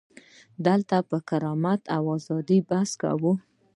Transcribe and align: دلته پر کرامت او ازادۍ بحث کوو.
دلته 0.65 0.97
پر 1.09 1.19
کرامت 1.29 1.81
او 1.95 2.03
ازادۍ 2.17 2.59
بحث 2.69 2.91
کوو. 3.01 3.31